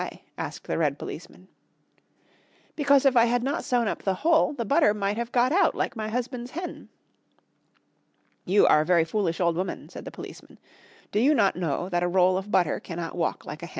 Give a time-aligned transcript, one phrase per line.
[0.35, 1.47] asked the red policeman.
[2.75, 5.75] "Because if I had not sewn up the hole the butter might have got out,
[5.75, 6.89] like my husband's hen."
[8.45, 10.57] "You are a very foolish old woman," said the policeman.
[11.11, 13.69] "Do you not know that a roll of butter cannot walk like a hen?"